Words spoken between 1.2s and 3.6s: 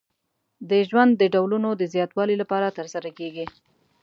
ډولونو د زیاتوالي لپاره ترسره کیږي.